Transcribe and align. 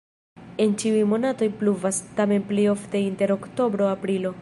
En 0.63 0.71
ĉiuj 0.83 1.03
monatoj 1.11 1.51
pluvas, 1.61 2.01
tamen 2.21 2.49
plej 2.53 2.67
ofte 2.75 3.07
inter 3.11 3.39
oktobro-aprilo. 3.39 4.39